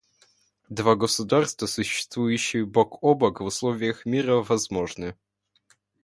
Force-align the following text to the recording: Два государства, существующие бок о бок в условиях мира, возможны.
Два 0.69 0.95
государства, 0.95 1.67
существующие 1.67 2.65
бок 2.65 3.03
о 3.03 3.13
бок 3.13 3.39
в 3.39 3.43
условиях 3.45 4.03
мира, 4.07 4.37
возможны. 4.41 5.15